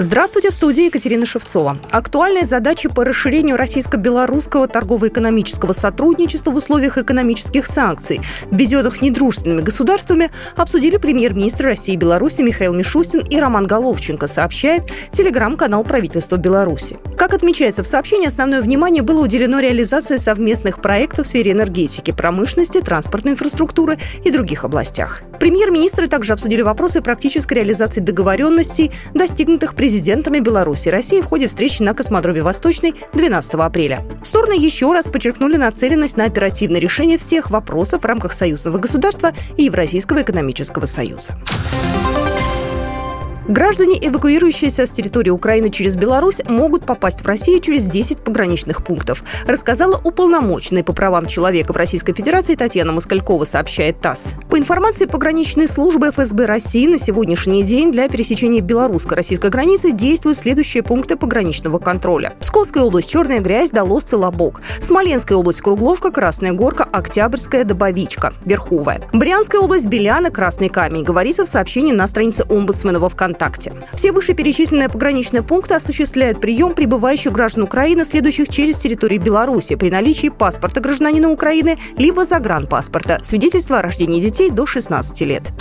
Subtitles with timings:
[0.00, 1.76] Здравствуйте, в студии Екатерина Шевцова.
[1.90, 8.20] Актуальные задачи по расширению российско-белорусского торгово-экономического сотрудничества в условиях экономических санкций,
[8.52, 15.82] введенных недружественными государствами, обсудили премьер-министр России и Беларуси Михаил Мишустин и Роман Головченко, сообщает телеграм-канал
[15.82, 16.96] правительства Беларуси.
[17.16, 22.80] Как отмечается в сообщении, основное внимание было уделено реализации совместных проектов в сфере энергетики, промышленности,
[22.80, 25.22] транспортной инфраструктуры и других областях.
[25.40, 31.46] Премьер-министры также обсудили вопросы практической реализации договоренностей, достигнутых при президентами Беларуси и России в ходе
[31.46, 34.04] встречи на космодроме Восточный 12 апреля.
[34.22, 39.62] Стороны еще раз подчеркнули нацеленность на оперативное решение всех вопросов в рамках союзного государства и
[39.62, 41.36] Евразийского экономического союза.
[43.48, 49.24] Граждане, эвакуирующиеся с территории Украины через Беларусь, могут попасть в Россию через 10 пограничных пунктов,
[49.46, 54.34] рассказала уполномоченная по правам человека в Российской Федерации Татьяна Москалькова, сообщает ТАСС.
[54.50, 60.82] По информации пограничной службы ФСБ России, на сегодняшний день для пересечения белорусско-российской границы действуют следующие
[60.82, 62.34] пункты пограничного контроля.
[62.40, 64.60] Псковская область Черная грязь, Долос, Лобок.
[64.78, 69.00] Смоленская область Кругловка, Красная Горка, Октябрьская, Добовичка, Верховая.
[69.14, 73.72] Брянская область Беляна, Красный Камень, говорится в сообщении на странице омбудсмена во ВКонтакте ВКонтакте.
[73.94, 80.28] Все вышеперечисленные пограничные пункты осуществляют прием прибывающих граждан Украины, следующих через территорию Беларуси, при наличии
[80.28, 85.52] паспорта гражданина Украины либо загранпаспорта, свидетельства о рождении детей до 16 лет.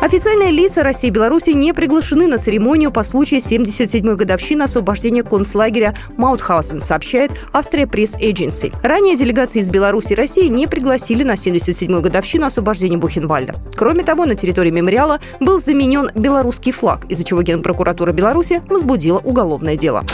[0.00, 5.94] Официальные лица России и Беларуси не приглашены на церемонию по случаю 77-й годовщины освобождения концлагеря
[6.16, 8.72] Маутхаусен, сообщает Австрия Пресс Эдженси.
[8.82, 13.56] Ранее делегации из Беларуси и России не пригласили на 77-ю годовщину освобождения Бухенвальда.
[13.76, 19.76] Кроме того, на территории мемориала был заменен белорусский флаг, из-за чего Генпрокуратура Беларуси возбудила уголовное
[19.76, 20.06] дело.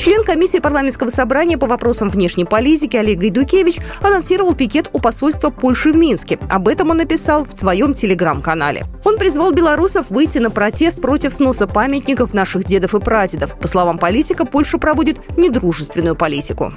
[0.00, 5.92] Член комиссии парламентского собрания по вопросам внешней политики Олег Гайдукевич анонсировал пикет у посольства Польши
[5.92, 6.38] в Минске.
[6.48, 8.86] Об этом он написал в своем телеграм-канале.
[9.04, 13.58] Он призвал белорусов выйти на протест против сноса памятников наших дедов и прадедов.
[13.58, 16.72] По словам политика, Польша проводит недружественную политику.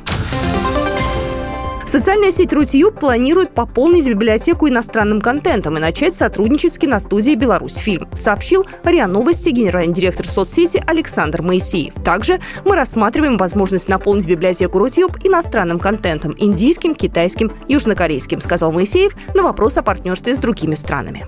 [1.93, 8.09] Социальная сеть Рутюб планирует пополнить библиотеку иностранным контентом и начать сотрудничать с киностудией «Беларусь фильм»,
[8.15, 11.93] сообщил РИА Новости генеральный директор соцсети Александр Моисеев.
[12.03, 19.43] Также мы рассматриваем возможность наполнить библиотеку Рутюб иностранным контентом– индийским, китайским, южнокорейским, сказал Моисеев на
[19.43, 21.27] вопрос о партнерстве с другими странами.